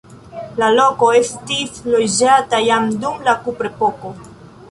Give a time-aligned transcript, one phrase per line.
[0.61, 4.15] La loko estis loĝata jam dum la kuprepoko.